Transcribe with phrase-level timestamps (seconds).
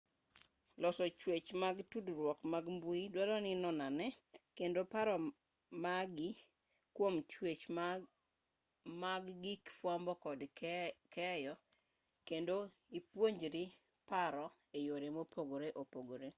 [0.81, 4.07] loso chwech mag tudruok mag mbui duaro ni inonane
[4.57, 5.15] kendo paro
[5.83, 6.29] magi
[6.95, 7.63] kwom chwech
[9.03, 10.39] mag gig fwambo kod
[11.15, 11.53] keyo
[12.27, 12.55] kendo
[12.97, 13.63] ipuonjri
[14.09, 14.45] paro
[14.77, 16.27] e yore mopogore opogore